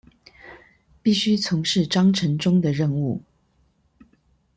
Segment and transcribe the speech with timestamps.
[1.03, 3.21] 必須從事章程中的任務